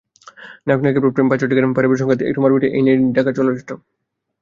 নায়ক-নায়িকার 0.67 1.13
প্রেম, 1.15 1.27
পাঁচ-ছয়টি 1.29 1.55
গান, 1.57 1.73
পারিবারিক 1.75 2.01
সংঘাত, 2.01 2.19
একটু 2.21 2.39
মারপিট—এই 2.41 2.81
নিয়েই 2.83 3.13
ঢাকার 3.15 3.33
চলচ্চিত্র। 3.37 3.71